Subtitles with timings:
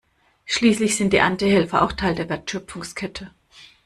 [0.45, 3.29] Schließlich sind die Erntehelfer auch Teil der Wertschöpfungskette.